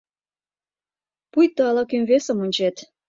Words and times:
Пуйто 1.31 1.61
ала-кӧм 1.69 2.03
весым 2.09 2.37
ончет. 2.45 2.75